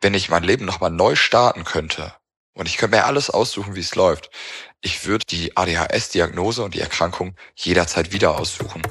[0.00, 2.14] wenn ich mein Leben nochmal neu starten könnte
[2.54, 4.30] und ich könnte mir alles aussuchen, wie es läuft,
[4.80, 8.82] ich würde die ADHS-Diagnose und die Erkrankung jederzeit wieder aussuchen.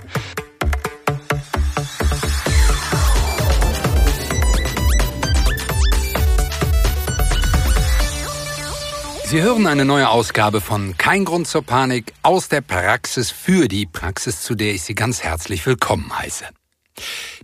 [9.26, 13.86] Sie hören eine neue Ausgabe von Kein Grund zur Panik aus der Praxis für die
[13.86, 16.46] Praxis, zu der ich Sie ganz herzlich willkommen heiße.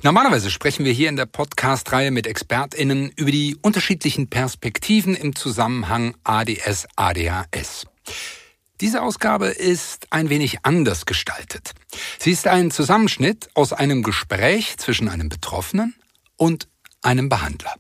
[0.01, 6.15] Normalerweise sprechen wir hier in der Podcast-Reihe mit ExpertInnen über die unterschiedlichen Perspektiven im Zusammenhang
[6.23, 7.85] ADS-ADHS.
[8.81, 11.71] Diese Ausgabe ist ein wenig anders gestaltet.
[12.19, 15.95] Sie ist ein Zusammenschnitt aus einem Gespräch zwischen einem Betroffenen
[16.35, 16.67] und
[17.01, 17.75] einem Behandler.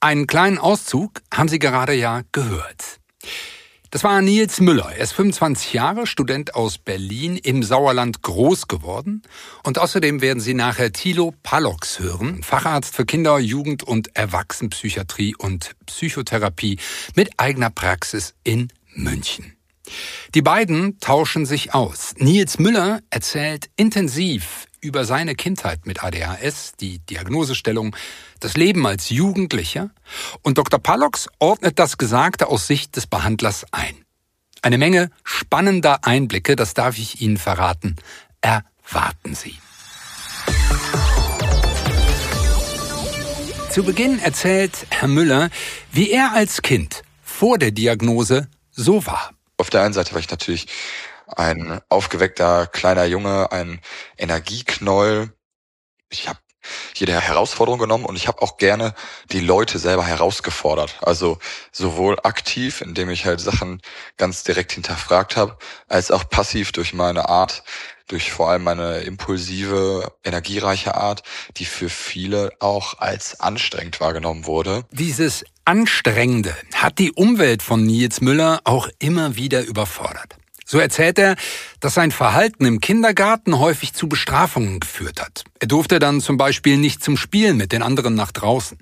[0.00, 2.98] Einen kleinen Auszug haben Sie gerade ja gehört.
[3.92, 4.90] Das war Nils Müller.
[4.90, 9.20] Er ist 25 Jahre, Student aus Berlin, im Sauerland groß geworden.
[9.64, 15.72] Und außerdem werden Sie nachher Thilo Palox hören, Facharzt für Kinder-, Jugend- und Erwachsenenpsychiatrie und
[15.84, 16.78] Psychotherapie
[17.16, 19.58] mit eigener Praxis in München.
[20.34, 22.14] Die beiden tauschen sich aus.
[22.18, 27.94] Nils Müller erzählt intensiv über seine Kindheit mit ADHS, die Diagnosestellung,
[28.40, 29.90] das Leben als Jugendlicher
[30.42, 30.80] und Dr.
[30.80, 34.04] Pallox ordnet das Gesagte aus Sicht des Behandlers ein.
[34.60, 37.96] Eine Menge spannender Einblicke, das darf ich Ihnen verraten.
[38.40, 39.56] Erwarten Sie.
[43.70, 45.48] Zu Beginn erzählt Herr Müller,
[45.92, 49.32] wie er als Kind vor der Diagnose so war.
[49.56, 50.66] Auf der einen Seite war ich natürlich
[51.26, 53.80] ein aufgeweckter kleiner Junge, ein
[54.16, 55.32] Energieknäuel.
[56.10, 56.38] Ich habe
[56.94, 58.94] jede Herausforderung genommen und ich habe auch gerne
[59.30, 60.98] die Leute selber herausgefordert.
[61.02, 61.38] Also
[61.72, 63.80] sowohl aktiv, indem ich halt Sachen
[64.16, 67.64] ganz direkt hinterfragt habe, als auch passiv durch meine Art,
[68.08, 71.22] durch vor allem meine impulsive, energiereiche Art,
[71.56, 74.84] die für viele auch als anstrengend wahrgenommen wurde.
[74.90, 80.36] Dieses Anstrengende hat die Umwelt von Nils Müller auch immer wieder überfordert.
[80.64, 81.36] So erzählt er,
[81.80, 85.44] dass sein Verhalten im Kindergarten häufig zu Bestrafungen geführt hat.
[85.60, 88.78] Er durfte dann zum Beispiel nicht zum Spielen mit den anderen nach draußen.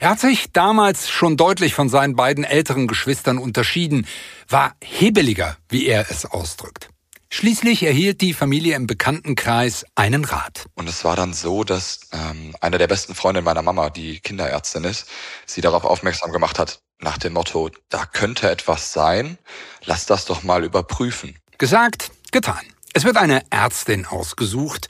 [0.00, 4.06] Er hat sich damals schon deutlich von seinen beiden älteren Geschwistern unterschieden,
[4.48, 6.88] war hebeliger, wie er es ausdrückt.
[7.34, 10.66] Schließlich erhielt die Familie im Bekanntenkreis einen Rat.
[10.74, 14.84] Und es war dann so, dass ähm, einer der besten Freunde meiner Mama, die Kinderärztin
[14.84, 15.06] ist,
[15.46, 19.38] sie darauf aufmerksam gemacht hat, nach dem Motto, da könnte etwas sein,
[19.86, 21.34] lass das doch mal überprüfen.
[21.56, 22.60] Gesagt, getan.
[22.92, 24.88] Es wird eine Ärztin ausgesucht.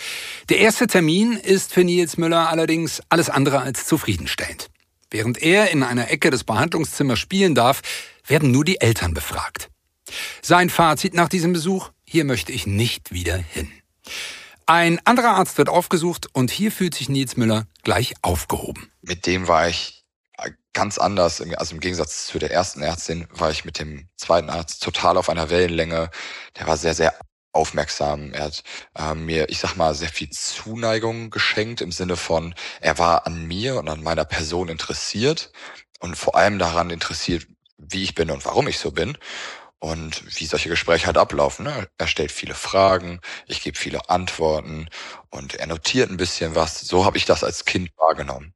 [0.48, 4.68] Der erste Termin ist für Nils Müller allerdings alles andere als zufriedenstellend.
[5.12, 7.82] Während er in einer Ecke des Behandlungszimmers spielen darf,
[8.26, 9.68] werden nur die Eltern befragt.
[10.42, 13.72] Sein Fazit nach diesem Besuch, hier möchte ich nicht wieder hin.
[14.66, 18.92] Ein anderer Arzt wird aufgesucht und hier fühlt sich Nils Müller gleich aufgehoben.
[19.00, 20.04] Mit dem war ich
[20.74, 21.40] ganz anders.
[21.56, 25.30] Also im Gegensatz zu der ersten Ärztin war ich mit dem zweiten Arzt total auf
[25.30, 26.10] einer Wellenlänge.
[26.58, 27.14] Der war sehr, sehr
[27.52, 28.34] aufmerksam.
[28.34, 28.62] Er hat
[28.94, 33.46] äh, mir, ich sag mal, sehr viel Zuneigung geschenkt im Sinne von, er war an
[33.46, 35.50] mir und an meiner Person interessiert
[36.00, 37.46] und vor allem daran interessiert,
[37.78, 39.16] wie ich bin und warum ich so bin
[39.82, 41.64] und wie solche Gespräche halt ablaufen.
[41.64, 41.88] Ne?
[41.98, 44.86] Er stellt viele Fragen, ich gebe viele Antworten
[45.30, 46.80] und er notiert ein bisschen was.
[46.80, 48.54] So habe ich das als Kind wahrgenommen.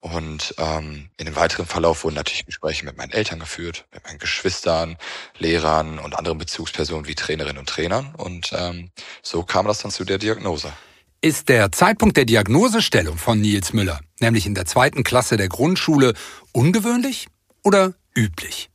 [0.00, 4.18] Und ähm, in dem weiteren Verlauf wurden natürlich Gespräche mit meinen Eltern geführt, mit meinen
[4.18, 4.96] Geschwistern,
[5.38, 8.12] Lehrern und anderen Bezugspersonen wie Trainerinnen und Trainern.
[8.16, 8.90] Und ähm,
[9.22, 10.72] so kam das dann zu der Diagnose.
[11.20, 16.14] Ist der Zeitpunkt der Diagnosestellung von Nils Müller, nämlich in der zweiten Klasse der Grundschule,
[16.50, 17.28] ungewöhnlich
[17.62, 18.68] oder üblich?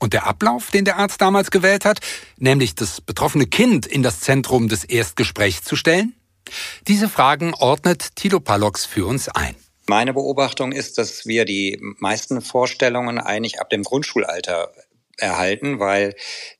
[0.00, 2.00] Und der Ablauf, den der Arzt damals gewählt hat,
[2.38, 6.14] nämlich das betroffene Kind in das Zentrum des Erstgesprächs zu stellen?
[6.88, 9.54] Diese Fragen ordnet Tilo Palox für uns ein.
[9.86, 14.72] Meine Beobachtung ist, dass wir die meisten Vorstellungen eigentlich ab dem Grundschulalter
[15.20, 16.14] erhalten, weil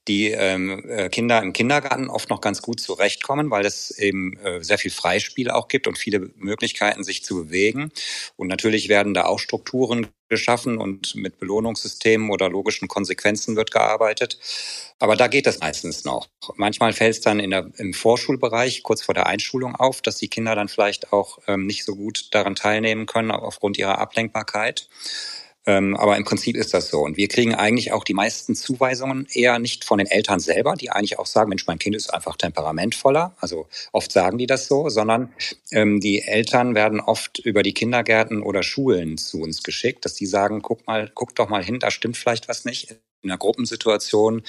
[0.09, 4.63] die ähm, äh, Kinder im Kindergarten oft noch ganz gut zurechtkommen, weil es eben äh,
[4.63, 7.91] sehr viel Freispiel auch gibt und viele Möglichkeiten, sich zu bewegen.
[8.37, 14.39] Und natürlich werden da auch Strukturen geschaffen und mit Belohnungssystemen oder logischen Konsequenzen wird gearbeitet.
[14.99, 16.29] Aber da geht es meistens noch.
[16.57, 20.29] Manchmal fällt es dann in der, im Vorschulbereich kurz vor der Einschulung auf, dass die
[20.29, 24.89] Kinder dann vielleicht auch ähm, nicht so gut daran teilnehmen können aufgrund ihrer Ablenkbarkeit.
[25.71, 27.01] Ähm, aber im Prinzip ist das so.
[27.01, 30.91] Und wir kriegen eigentlich auch die meisten Zuweisungen eher nicht von den Eltern selber, die
[30.91, 33.37] eigentlich auch sagen, Mensch, mein Kind ist einfach temperamentvoller.
[33.39, 35.33] Also oft sagen die das so, sondern
[35.71, 40.27] ähm, die Eltern werden oft über die Kindergärten oder Schulen zu uns geschickt, dass die
[40.27, 42.97] sagen, guck mal, guck doch mal hin, da stimmt vielleicht was nicht.
[43.23, 44.43] In einer Gruppensituation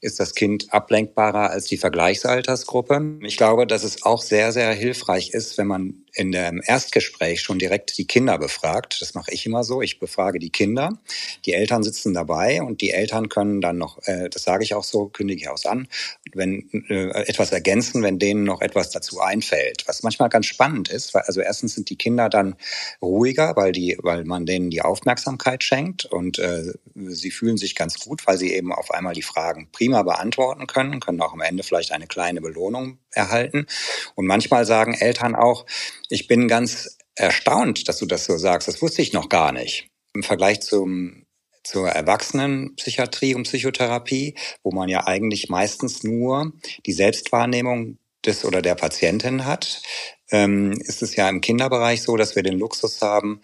[0.00, 3.18] ist das Kind ablenkbarer als die Vergleichsaltersgruppe.
[3.22, 7.58] Ich glaube, dass es auch sehr, sehr hilfreich ist, wenn man in dem Erstgespräch schon
[7.58, 9.00] direkt die Kinder befragt.
[9.00, 9.82] Das mache ich immer so.
[9.82, 10.98] Ich befrage die Kinder.
[11.44, 14.84] Die Eltern sitzen dabei und die Eltern können dann noch, äh, das sage ich auch
[14.84, 15.88] so, kündige ich aus an,
[16.32, 19.84] wenn äh, etwas ergänzen, wenn denen noch etwas dazu einfällt.
[19.86, 22.56] Was manchmal ganz spannend ist, weil also erstens sind die Kinder dann
[23.02, 28.00] ruhiger, weil die, weil man denen die Aufmerksamkeit schenkt und äh, sie fühlen sich ganz
[28.00, 31.62] gut, weil sie eben auf einmal die Fragen prima beantworten können, können auch am Ende
[31.62, 33.66] vielleicht eine kleine Belohnung erhalten.
[34.14, 35.66] Und manchmal sagen Eltern auch,
[36.08, 38.68] ich bin ganz erstaunt, dass du das so sagst.
[38.68, 39.88] Das wusste ich noch gar nicht.
[40.14, 41.26] Im Vergleich zum
[41.66, 46.52] zur Erwachsenenpsychiatrie und Psychotherapie, wo man ja eigentlich meistens nur
[46.86, 49.82] die Selbstwahrnehmung des oder der Patientin hat,
[50.30, 53.40] ähm, ist es ja im Kinderbereich so, dass wir den Luxus haben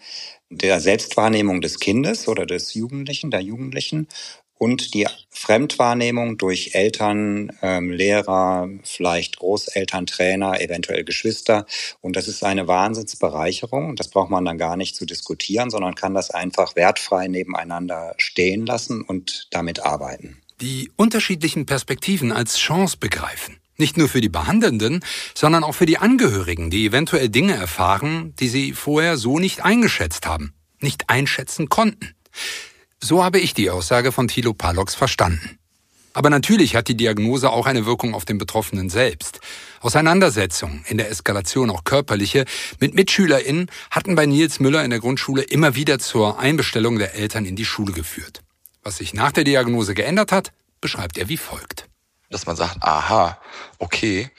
[0.49, 4.07] der Selbstwahrnehmung des Kindes oder des Jugendlichen, der Jugendlichen
[4.63, 11.65] und die Fremdwahrnehmung durch Eltern, ähm, Lehrer, vielleicht Großeltern, Trainer, eventuell Geschwister.
[11.99, 13.97] Und das ist eine Wahnsinnsbereicherung.
[13.97, 18.65] Das braucht man dann gar nicht zu diskutieren, sondern kann das einfach wertfrei nebeneinander stehen
[18.65, 20.37] lassen und damit arbeiten.
[20.61, 23.57] Die unterschiedlichen Perspektiven als Chance begreifen.
[23.75, 28.47] Nicht nur für die Behandelnden, sondern auch für die Angehörigen, die eventuell Dinge erfahren, die
[28.47, 32.15] sie vorher so nicht eingeschätzt haben, nicht einschätzen konnten.
[33.03, 35.59] So habe ich die Aussage von Thilo Palox verstanden.
[36.13, 39.41] Aber natürlich hat die Diagnose auch eine Wirkung auf den Betroffenen selbst.
[39.81, 42.45] Auseinandersetzungen, in der Eskalation auch körperliche,
[42.79, 47.45] mit MitschülerInnen hatten bei Nils Müller in der Grundschule immer wieder zur Einbestellung der Eltern
[47.45, 48.41] in die Schule geführt.
[48.83, 51.89] Was sich nach der Diagnose geändert hat, beschreibt er wie folgt
[52.33, 53.39] dass man sagt, aha,
[53.77, 54.29] okay,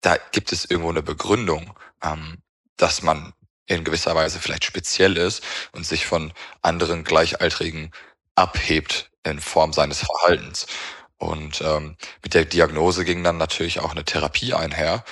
[0.00, 2.38] da gibt es irgendwo eine Begründung, ähm,
[2.76, 3.32] dass man
[3.66, 6.32] in gewisser Weise vielleicht speziell ist und sich von
[6.62, 7.90] anderen Gleichaltrigen
[8.34, 10.66] abhebt in Form seines Verhaltens.
[11.16, 15.04] Und ähm, mit der Diagnose ging dann natürlich auch eine Therapie einher,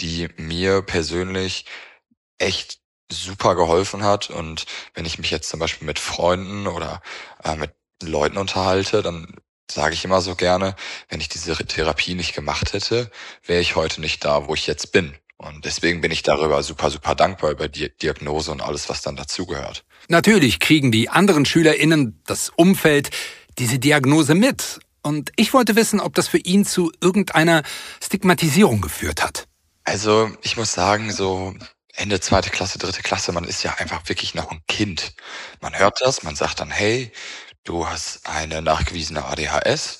[0.00, 1.64] die mir persönlich
[2.38, 2.80] echt
[3.10, 4.30] super geholfen hat.
[4.30, 7.00] Und wenn ich mich jetzt zum Beispiel mit Freunden oder
[7.44, 7.72] äh, mit
[8.02, 9.34] Leuten unterhalte, dann
[9.70, 10.76] sage ich immer so gerne,
[11.08, 13.10] wenn ich diese Therapie nicht gemacht hätte,
[13.42, 15.16] wäre ich heute nicht da, wo ich jetzt bin.
[15.36, 19.16] Und deswegen bin ich darüber super, super dankbar über die Diagnose und alles, was dann
[19.16, 19.84] dazugehört.
[20.08, 23.10] Natürlich kriegen die anderen SchülerInnen, das Umfeld,
[23.58, 24.80] diese Diagnose mit.
[25.02, 27.62] Und ich wollte wissen, ob das für ihn zu irgendeiner
[28.02, 29.48] Stigmatisierung geführt hat.
[29.84, 31.54] Also, ich muss sagen, so
[31.92, 35.14] Ende zweite Klasse, dritte Klasse, man ist ja einfach wirklich noch ein Kind.
[35.60, 37.12] Man hört das, man sagt dann, hey,
[37.64, 39.98] du hast eine nachgewiesene ADHS.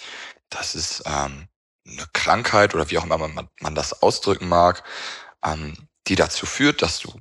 [0.49, 1.49] Das ist ähm,
[1.87, 4.83] eine Krankheit oder wie auch immer man, man das ausdrücken mag,
[5.45, 5.75] ähm,
[6.07, 7.13] die dazu führt, dass du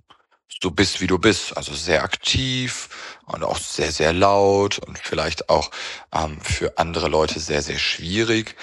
[0.62, 1.58] so bist, wie du bist.
[1.58, 5.72] Also sehr aktiv und auch sehr, sehr laut und vielleicht auch
[6.14, 8.56] ähm, für andere Leute sehr, sehr schwierig.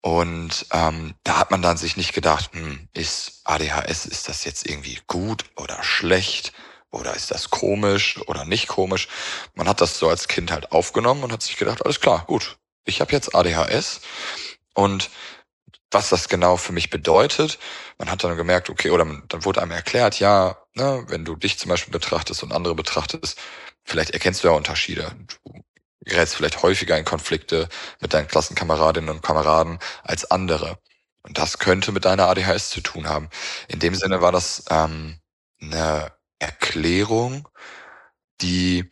[0.00, 4.66] Und ähm, da hat man dann sich nicht gedacht, hm, ist ADHS, ist das jetzt
[4.66, 6.52] irgendwie gut oder schlecht?
[6.90, 9.08] Oder ist das komisch oder nicht komisch?
[9.54, 12.56] Man hat das so als Kind halt aufgenommen und hat sich gedacht, alles klar, gut,
[12.84, 14.00] ich habe jetzt ADHS
[14.74, 15.10] und
[15.90, 17.58] was das genau für mich bedeutet.
[17.98, 21.58] Man hat dann gemerkt, okay, oder dann wurde einem erklärt, ja, ne, wenn du dich
[21.58, 23.38] zum Beispiel betrachtest und andere betrachtest,
[23.84, 25.14] vielleicht erkennst du ja Unterschiede.
[25.44, 25.62] Du
[26.04, 27.68] gerätst vielleicht häufiger in Konflikte
[28.00, 30.78] mit deinen Klassenkameradinnen und Kameraden als andere.
[31.22, 33.28] Und das könnte mit deiner ADHS zu tun haben.
[33.68, 35.18] In dem Sinne war das ähm,
[35.60, 37.48] eine Erklärung,
[38.40, 38.88] die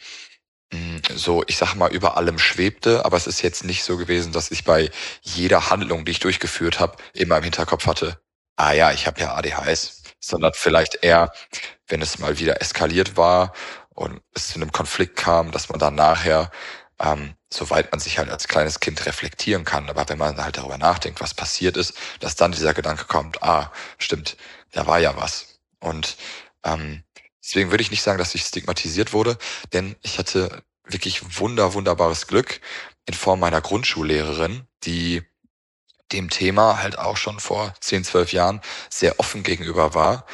[1.14, 4.50] so, ich sag mal, über allem schwebte, aber es ist jetzt nicht so gewesen, dass
[4.50, 4.90] ich bei
[5.23, 8.21] jeder Handlung, die ich durchgeführt habe, immer im Hinterkopf hatte,
[8.56, 11.33] ah ja, ich habe ja ADHS, sondern vielleicht eher,
[11.88, 13.52] wenn es mal wieder eskaliert war
[13.95, 16.50] und es zu einem Konflikt kam, dass man dann nachher,
[17.00, 20.78] ähm, soweit man sich halt als kleines Kind reflektieren kann, aber wenn man halt darüber
[20.78, 24.37] nachdenkt, was passiert ist, dass dann dieser Gedanke kommt, ah, stimmt,
[24.73, 25.61] da war ja was.
[25.80, 26.16] Und
[26.64, 27.04] ähm,
[27.47, 29.38] Deswegen würde ich nicht sagen, dass ich stigmatisiert wurde,
[29.73, 32.61] denn ich hatte wirklich wunder, wunderbares Glück
[33.07, 35.23] in Form meiner Grundschullehrerin, die
[36.11, 38.61] dem Thema halt auch schon vor 10, 12 Jahren
[38.91, 40.26] sehr offen gegenüber war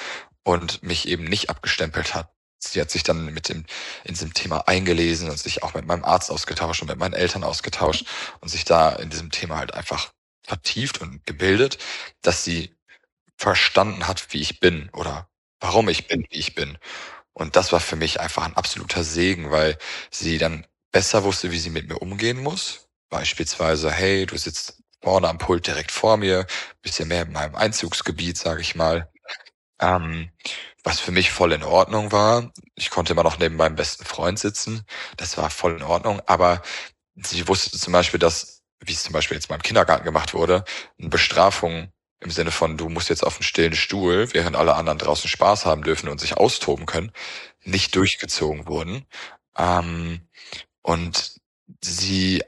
[0.42, 2.32] und mich eben nicht abgestempelt hat.
[2.58, 3.66] Sie hat sich dann mit dem,
[4.04, 7.44] in diesem Thema eingelesen und sich auch mit meinem Arzt ausgetauscht und mit meinen Eltern
[7.44, 8.06] ausgetauscht
[8.40, 10.12] und sich da in diesem Thema halt einfach
[10.44, 11.78] vertieft und gebildet,
[12.22, 12.74] dass sie
[13.36, 15.28] verstanden hat, wie ich bin oder
[15.62, 16.78] warum ich bin, wie ich bin.
[17.34, 19.78] Und das war für mich einfach ein absoluter Segen, weil
[20.10, 22.88] sie dann besser wusste, wie sie mit mir umgehen muss.
[23.10, 26.46] Beispielsweise, hey, du sitzt vorne am Pult direkt vor mir,
[26.82, 29.10] bisschen mehr in meinem Einzugsgebiet, sage ich mal.
[29.80, 30.30] Ähm,
[30.84, 32.52] was für mich voll in Ordnung war.
[32.74, 34.84] Ich konnte immer noch neben meinem besten Freund sitzen.
[35.16, 36.20] Das war voll in Ordnung.
[36.26, 36.62] Aber
[37.16, 40.64] sie wusste zum Beispiel, dass, wie es zum Beispiel jetzt mal im Kindergarten gemacht wurde,
[40.98, 41.91] eine Bestrafung
[42.22, 45.66] im Sinne von, du musst jetzt auf den stillen Stuhl, während alle anderen draußen Spaß
[45.66, 47.12] haben dürfen und sich austoben können,
[47.64, 49.04] nicht durchgezogen wurden.
[49.56, 50.20] Ähm,
[50.82, 51.36] und
[51.82, 52.42] sie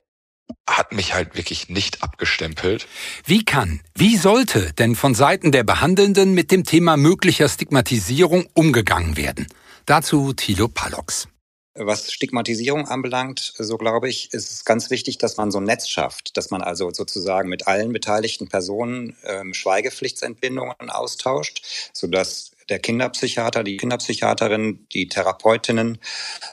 [0.68, 2.86] hat mich halt wirklich nicht abgestempelt.
[3.24, 9.16] Wie kann, wie sollte denn von Seiten der Behandelnden mit dem Thema möglicher Stigmatisierung umgegangen
[9.16, 9.46] werden?
[9.86, 11.28] Dazu Thilo Palox.
[11.76, 15.88] Was Stigmatisierung anbelangt, so glaube ich, ist es ganz wichtig, dass man so ein Netz
[15.88, 23.64] schafft, dass man also sozusagen mit allen beteiligten Personen ähm, Schweigepflichtsentbindungen austauscht, sodass der Kinderpsychiater,
[23.64, 25.98] die Kinderpsychiaterin, die Therapeutinnen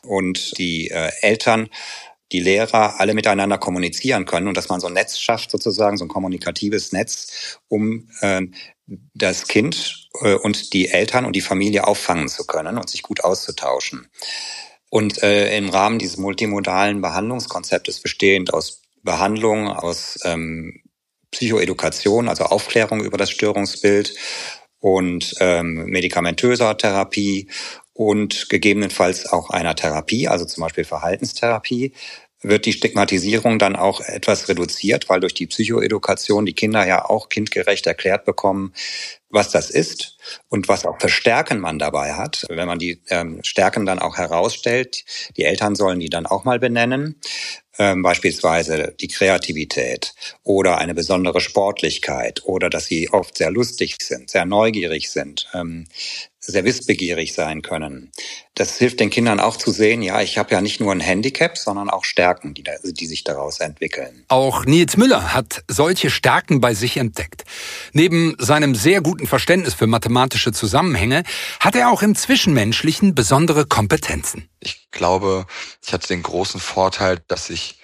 [0.01, 1.69] und die äh, Eltern
[2.31, 6.05] die Lehrer alle miteinander kommunizieren können und dass man so ein Netz schafft, sozusagen so
[6.05, 8.41] ein kommunikatives Netz, um äh,
[9.13, 13.23] das Kind äh, und die Eltern und die Familie auffangen zu können und sich gut
[13.23, 14.07] auszutauschen.
[14.91, 20.81] Und äh, im Rahmen dieses multimodalen Behandlungskonzeptes bestehend aus Behandlung, aus ähm,
[21.31, 24.13] Psychoedukation, also Aufklärung über das Störungsbild
[24.81, 27.47] und ähm, medikamentöser Therapie
[27.93, 31.93] und gegebenenfalls auch einer Therapie, also zum Beispiel Verhaltenstherapie,
[32.41, 37.29] wird die Stigmatisierung dann auch etwas reduziert, weil durch die Psychoedukation die Kinder ja auch
[37.29, 38.73] kindgerecht erklärt bekommen,
[39.31, 40.17] was das ist
[40.49, 42.45] und was auch für Stärken man dabei hat.
[42.49, 45.03] Wenn man die ähm, Stärken dann auch herausstellt,
[45.37, 47.19] die Eltern sollen die dann auch mal benennen,
[47.79, 54.29] ähm, beispielsweise die Kreativität oder eine besondere Sportlichkeit oder dass sie oft sehr lustig sind,
[54.29, 55.87] sehr neugierig sind, ähm,
[56.43, 58.11] sehr wissbegierig sein können.
[58.55, 61.57] Das hilft den Kindern auch zu sehen, ja, ich habe ja nicht nur ein Handicap,
[61.57, 64.25] sondern auch Stärken, die, da, die sich daraus entwickeln.
[64.27, 67.43] Auch Nils Müller hat solche Stärken bei sich entdeckt.
[67.93, 71.23] Neben seinem sehr guten Verständnis für mathematische Zusammenhänge
[71.59, 74.49] hat er auch im Zwischenmenschlichen besondere Kompetenzen.
[74.59, 75.45] Ich glaube,
[75.85, 77.79] ich hatte den großen Vorteil, dass ich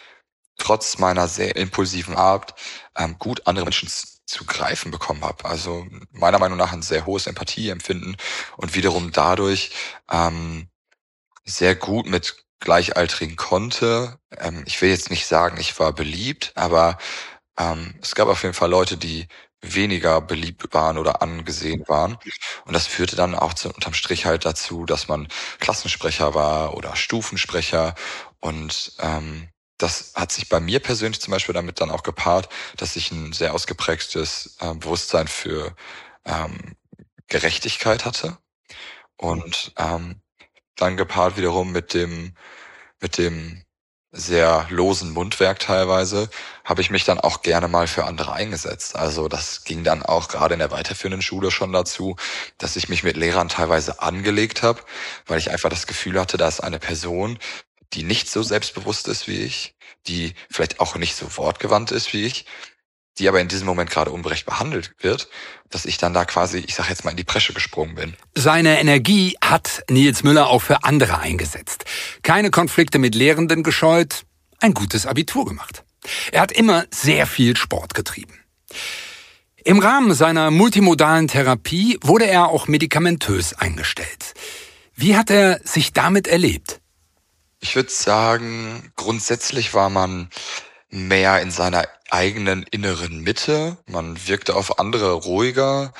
[0.57, 2.55] trotz meiner sehr impulsiven Art
[2.97, 3.89] ähm, gut andere Menschen
[4.27, 5.45] zu greifen bekommen habe.
[5.45, 8.17] Also meiner Meinung nach ein sehr hohes Empathieempfinden
[8.57, 9.71] und wiederum dadurch
[10.11, 10.69] ähm,
[11.45, 14.19] sehr gut mit Gleichaltrigen konnte.
[14.37, 16.97] Ähm, ich will jetzt nicht sagen, ich war beliebt, aber
[17.57, 19.27] ähm, es gab auf jeden Fall Leute, die
[19.61, 22.17] weniger beliebt waren oder angesehen waren.
[22.65, 25.27] Und das führte dann auch zu, unterm Strich halt dazu, dass man
[25.59, 27.95] Klassensprecher war oder Stufensprecher
[28.39, 32.95] und ähm, das hat sich bei mir persönlich zum Beispiel damit dann auch gepaart, dass
[32.95, 35.75] ich ein sehr ausgeprägtes äh, Bewusstsein für
[36.25, 36.75] ähm,
[37.27, 38.37] Gerechtigkeit hatte
[39.17, 40.21] und ähm,
[40.75, 42.35] dann gepaart wiederum mit dem
[43.01, 43.63] mit dem
[44.11, 46.29] sehr losen Mundwerk teilweise,
[46.63, 48.95] habe ich mich dann auch gerne mal für andere eingesetzt.
[48.95, 52.15] Also das ging dann auch gerade in der weiterführenden Schule schon dazu,
[52.57, 54.81] dass ich mich mit Lehrern teilweise angelegt habe,
[55.27, 57.37] weil ich einfach das Gefühl hatte, da ist eine Person,
[57.93, 59.75] die nicht so selbstbewusst ist wie ich,
[60.07, 62.45] die vielleicht auch nicht so wortgewandt ist wie ich,
[63.19, 65.27] die aber in diesem Moment gerade unberecht behandelt wird,
[65.69, 68.15] dass ich dann da quasi, ich sag jetzt mal, in die Presche gesprungen bin.
[68.35, 71.85] Seine Energie hat Nils Müller auch für andere eingesetzt.
[72.21, 74.23] Keine Konflikte mit Lehrenden gescheut,
[74.59, 75.83] ein gutes Abitur gemacht.
[76.31, 78.39] Er hat immer sehr viel Sport getrieben.
[79.63, 84.33] Im Rahmen seiner multimodalen Therapie wurde er auch medikamentös eingestellt.
[84.95, 86.79] Wie hat er sich damit erlebt?
[87.59, 90.29] Ich würde sagen, grundsätzlich war man
[90.89, 93.77] mehr in seiner eigenen inneren Mitte.
[93.87, 95.93] Man wirkte auf andere ruhiger.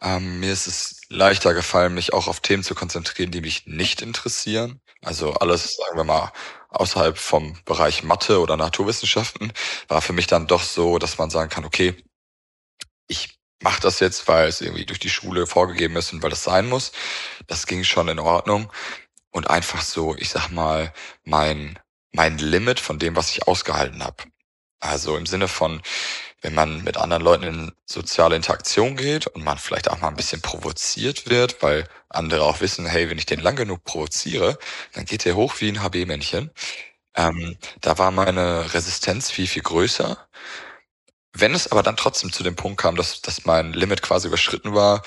[0.00, 4.02] Ähm, mir ist es leichter gefallen, mich auch auf Themen zu konzentrieren, die mich nicht
[4.02, 4.80] interessieren.
[5.02, 6.32] Also alles, sagen wir mal,
[6.70, 9.52] außerhalb vom Bereich Mathe oder Naturwissenschaften
[9.88, 11.94] war für mich dann doch so, dass man sagen kann, okay,
[13.06, 16.42] ich mache das jetzt, weil es irgendwie durch die Schule vorgegeben ist und weil das
[16.44, 16.92] sein muss.
[17.46, 18.72] Das ging schon in Ordnung
[19.32, 20.92] und einfach so, ich sag mal,
[21.24, 21.78] mein,
[22.12, 24.24] mein Limit von dem, was ich ausgehalten habe.
[24.80, 25.82] Also im Sinne von,
[26.42, 30.16] wenn man mit anderen Leuten in soziale Interaktion geht und man vielleicht auch mal ein
[30.16, 34.58] bisschen provoziert wird, weil andere auch wissen, hey, wenn ich den lang genug provoziere,
[34.92, 36.50] dann geht der hoch wie ein HB-Männchen.
[37.16, 40.18] Ähm, da war meine Resistenz viel, viel größer.
[41.34, 44.74] Wenn es aber dann trotzdem zu dem Punkt kam, dass, dass mein Limit quasi überschritten
[44.74, 45.02] war,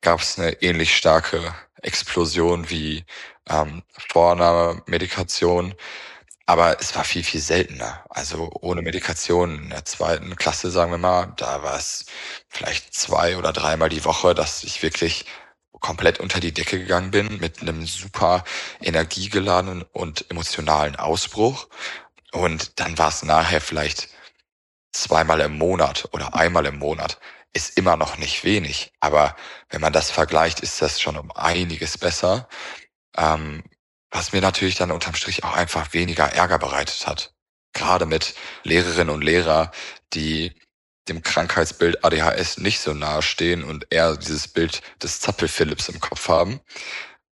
[0.00, 3.04] gab es eine ähnlich starke Explosion wie
[3.48, 5.74] ähm, Vornahme-Medikation.
[6.46, 8.04] Aber es war viel, viel seltener.
[8.10, 12.06] Also ohne Medikation in der zweiten Klasse, sagen wir mal, da war es
[12.48, 15.26] vielleicht zwei oder dreimal die Woche, dass ich wirklich
[15.80, 18.44] komplett unter die Decke gegangen bin mit einem super
[18.80, 21.68] energiegeladenen und emotionalen Ausbruch.
[22.32, 24.08] Und dann war es nachher vielleicht
[24.92, 27.18] zweimal im Monat oder einmal im Monat
[27.52, 28.92] ist immer noch nicht wenig.
[29.00, 29.36] Aber
[29.68, 32.48] wenn man das vergleicht, ist das schon um einiges besser.
[33.16, 33.64] Ähm,
[34.10, 37.32] was mir natürlich dann unterm Strich auch einfach weniger Ärger bereitet hat.
[37.72, 39.70] Gerade mit Lehrerinnen und Lehrer,
[40.12, 40.52] die
[41.08, 46.28] dem Krankheitsbild ADHS nicht so nahe stehen und eher dieses Bild des Zappel-Philips im Kopf
[46.28, 46.60] haben.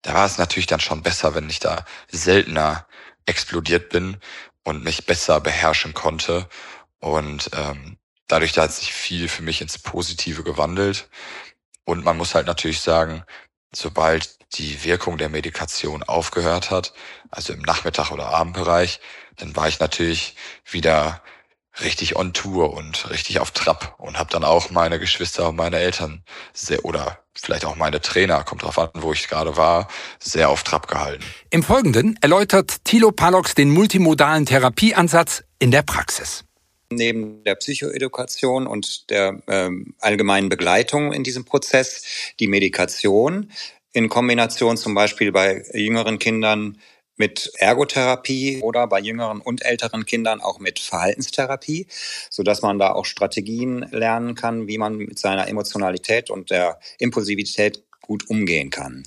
[0.02, 2.86] Da war es natürlich dann schon besser, wenn ich da seltener
[3.26, 4.18] explodiert bin
[4.64, 6.48] und mich besser beherrschen konnte.
[7.00, 7.98] Und ähm,
[8.28, 11.08] dadurch da hat sich viel für mich ins Positive gewandelt.
[11.84, 13.24] Und man muss halt natürlich sagen,
[13.74, 16.92] sobald die Wirkung der Medikation aufgehört hat,
[17.30, 19.00] also im Nachmittag- oder Abendbereich,
[19.36, 21.22] dann war ich natürlich wieder
[21.80, 25.78] richtig on Tour und richtig auf Trab und habe dann auch meine Geschwister und meine
[25.78, 30.48] Eltern sehr oder vielleicht auch meine Trainer, kommt drauf an, wo ich gerade war, sehr
[30.50, 31.24] auf Trab gehalten.
[31.50, 36.44] Im Folgenden erläutert Thilo Palox den multimodalen Therapieansatz in der Praxis.
[36.90, 42.04] Neben der Psychoedukation und der ähm, allgemeinen Begleitung in diesem Prozess
[42.40, 43.50] die Medikation
[43.92, 46.78] in Kombination zum Beispiel bei jüngeren Kindern
[47.18, 51.88] mit Ergotherapie oder bei jüngeren und älteren Kindern auch mit Verhaltenstherapie,
[52.30, 56.78] so dass man da auch Strategien lernen kann, wie man mit seiner Emotionalität und der
[56.98, 59.04] Impulsivität gut umgehen kann.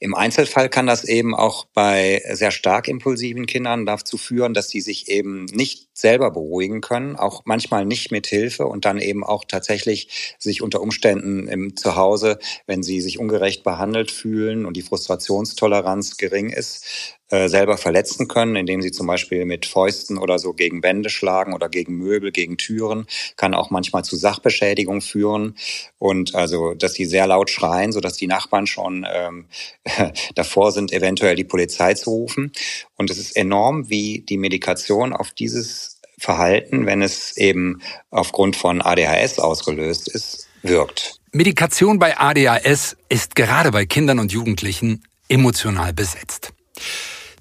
[0.00, 4.80] Im Einzelfall kann das eben auch bei sehr stark impulsiven Kindern dazu führen, dass die
[4.80, 9.44] sich eben nicht selber beruhigen können, auch manchmal nicht mit Hilfe und dann eben auch
[9.46, 16.16] tatsächlich sich unter Umständen im Zuhause, wenn sie sich ungerecht behandelt fühlen und die Frustrationstoleranz
[16.16, 20.82] gering ist, äh, selber verletzen können, indem sie zum Beispiel mit Fäusten oder so gegen
[20.82, 23.06] Wände schlagen oder gegen Möbel, gegen Türen,
[23.36, 25.56] kann auch manchmal zu Sachbeschädigung führen
[25.98, 29.46] und also, dass sie sehr laut schreien, so dass die Nachbarn schon ähm,
[30.34, 32.52] davor sind, eventuell die Polizei zu rufen.
[32.96, 38.82] Und es ist enorm, wie die Medikation auf dieses Verhalten, wenn es eben aufgrund von
[38.82, 41.20] ADHS ausgelöst ist, wirkt.
[41.32, 46.52] Medikation bei ADHS ist gerade bei Kindern und Jugendlichen emotional besetzt.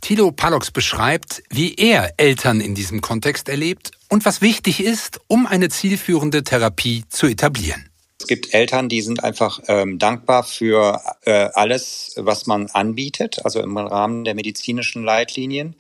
[0.02, 5.46] Tilo Palox beschreibt, wie er Eltern in diesem Kontext erlebt und was wichtig ist, um
[5.46, 7.90] eine zielführende Therapie zu etablieren.
[8.20, 13.62] Es gibt Eltern, die sind einfach ähm, dankbar für äh, alles, was man anbietet, also
[13.62, 15.76] im Rahmen der medizinischen Leitlinien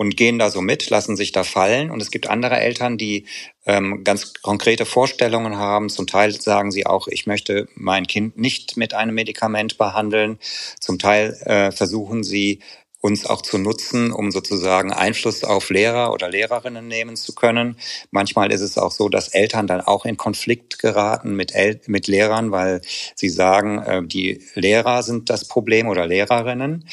[0.00, 1.90] und gehen da so mit, lassen sich da fallen.
[1.90, 3.26] Und es gibt andere Eltern, die
[3.66, 5.90] ähm, ganz konkrete Vorstellungen haben.
[5.90, 10.38] Zum Teil sagen sie auch, ich möchte mein Kind nicht mit einem Medikament behandeln.
[10.80, 12.60] Zum Teil äh, versuchen sie
[13.00, 17.76] uns auch zu nutzen, um sozusagen Einfluss auf Lehrer oder Lehrerinnen nehmen zu können.
[18.10, 22.06] Manchmal ist es auch so, dass Eltern dann auch in Konflikt geraten mit, El mit
[22.08, 22.82] Lehrern, weil
[23.14, 26.86] sie sagen, äh, die Lehrer sind das Problem oder Lehrerinnen.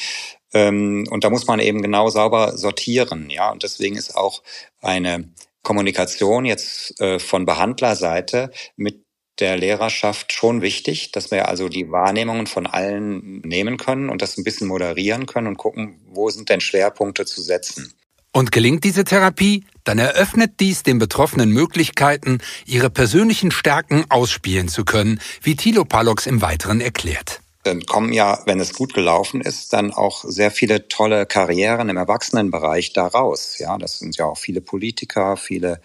[0.54, 3.50] Ähm, und da muss man eben genau sauber sortieren, ja.
[3.50, 4.42] Und deswegen ist auch
[4.80, 5.28] eine
[5.62, 9.04] Kommunikation jetzt äh, von Behandlerseite mit
[9.40, 14.36] der Lehrerschaft schon wichtig, dass wir also die Wahrnehmungen von allen nehmen können und das
[14.36, 17.94] ein bisschen moderieren können und gucken, wo sind denn Schwerpunkte zu setzen.
[18.32, 24.84] Und gelingt diese Therapie, dann eröffnet dies den Betroffenen Möglichkeiten, ihre persönlichen Stärken ausspielen zu
[24.84, 27.40] können, wie Thilo Palox im Weiteren erklärt.
[27.64, 31.96] Dann kommen ja, wenn es gut gelaufen ist, dann auch sehr viele tolle Karrieren im
[31.96, 33.58] Erwachsenenbereich daraus.
[33.58, 35.80] Ja, das sind ja auch viele Politiker, viele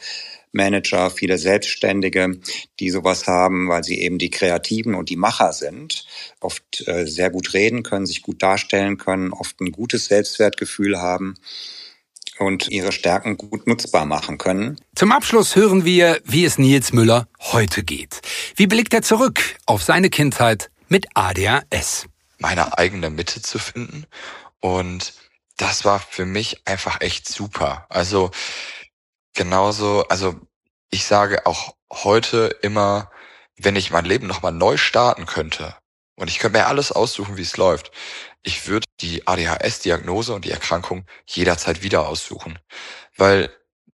[0.54, 2.40] Manager, viele Selbstständige,
[2.80, 6.06] die sowas haben, weil sie eben die Kreativen und die Macher sind,
[6.40, 11.36] oft äh, sehr gut reden können, sich gut darstellen können, oft ein gutes Selbstwertgefühl haben
[12.40, 14.80] und ihre Stärken gut nutzbar machen können.
[14.96, 18.22] Zum Abschluss hören wir, wie es Nils Müller heute geht.
[18.56, 22.06] Wie blickt er zurück auf seine Kindheit mit ADHS?
[22.38, 24.06] Meine eigene Mitte zu finden
[24.60, 25.14] und
[25.58, 27.86] das war für mich einfach echt super.
[27.90, 28.32] Also
[29.34, 30.36] genauso, also
[30.90, 33.12] ich sage auch heute immer,
[33.58, 35.76] wenn ich mein Leben nochmal neu starten könnte
[36.16, 37.92] und ich könnte mir alles aussuchen, wie es läuft,
[38.44, 42.60] ich würde die ADHS-Diagnose und die Erkrankung jederzeit wieder aussuchen,
[43.18, 43.50] weil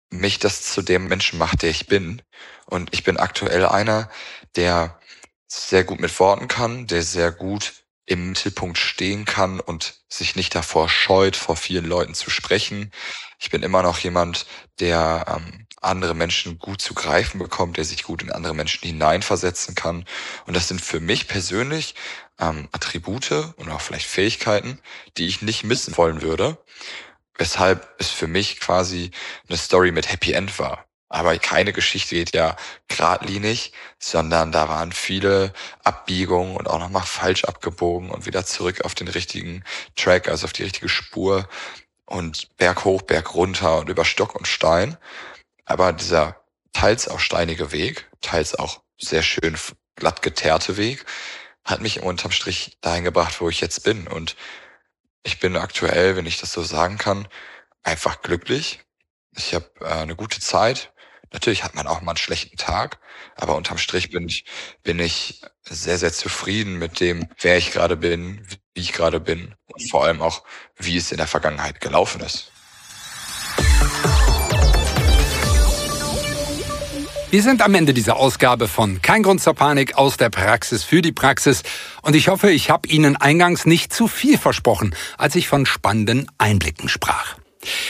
[0.09, 2.21] mich das zu dem Menschen macht, der ich bin.
[2.67, 4.09] Und ich bin aktuell einer,
[4.55, 4.99] der
[5.47, 10.53] sehr gut mit Worten kann, der sehr gut im Mittelpunkt stehen kann und sich nicht
[10.53, 12.91] davor scheut, vor vielen Leuten zu sprechen.
[13.39, 14.45] Ich bin immer noch jemand,
[14.79, 19.75] der ähm, andere Menschen gut zu greifen bekommt, der sich gut in andere Menschen hineinversetzen
[19.75, 20.05] kann.
[20.45, 21.95] Und das sind für mich persönlich
[22.39, 24.79] ähm, Attribute und auch vielleicht Fähigkeiten,
[25.17, 26.57] die ich nicht missen wollen würde.
[27.37, 29.11] Weshalb es für mich quasi
[29.47, 30.85] eine Story mit Happy End war.
[31.15, 32.57] Aber keine Geschichte geht ja
[32.89, 38.95] geradlinig, sondern da waren viele Abbiegungen und auch nochmal falsch abgebogen und wieder zurück auf
[38.95, 39.63] den richtigen
[39.95, 41.47] Track, also auf die richtige Spur
[42.05, 44.97] und Berg hoch, Berg runter und über Stock und Stein.
[45.63, 49.57] Aber dieser teils auch steinige Weg, teils auch sehr schön
[49.95, 51.05] glatt geteerte Weg,
[51.63, 54.09] hat mich unterm Strich dahin gebracht, wo ich jetzt bin.
[54.09, 54.35] Und
[55.23, 57.25] ich bin aktuell, wenn ich das so sagen kann,
[57.83, 58.81] einfach glücklich.
[59.37, 60.91] Ich habe äh, eine gute Zeit,
[61.35, 62.97] Natürlich hat man auch mal einen schlechten Tag,
[63.35, 64.45] aber unterm Strich bin ich,
[64.83, 69.53] bin ich sehr, sehr zufrieden mit dem, wer ich gerade bin, wie ich gerade bin
[69.67, 70.43] und vor allem auch,
[70.77, 72.53] wie es in der Vergangenheit gelaufen ist.
[77.31, 81.01] Wir sind am Ende dieser Ausgabe von Kein Grund zur Panik aus der Praxis für
[81.01, 81.63] die Praxis
[82.01, 86.31] und ich hoffe, ich habe Ihnen eingangs nicht zu viel versprochen, als ich von spannenden
[86.37, 87.35] Einblicken sprach.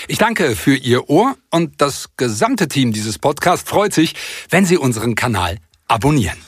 [0.07, 4.13] Ich danke für Ihr Ohr und das gesamte Team dieses Podcasts freut sich,
[4.49, 5.57] wenn Sie unseren Kanal
[5.87, 6.44] abonnieren.